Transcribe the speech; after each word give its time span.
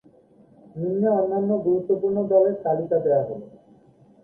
নিম্নে 0.75 1.07
অন্যান্য 1.17 1.49
গুরুত্বপূর্ণ 1.65 2.17
দলের 2.31 2.55
তালিকা 2.65 2.97
দেওয়া 2.99 3.23
হল। 3.23 3.39